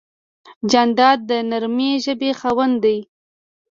جانداد 0.71 1.19
د 1.29 1.31
نرمې 1.49 1.91
ژبې 2.03 2.29
خاوند 2.39 2.75
دی. 2.83 2.97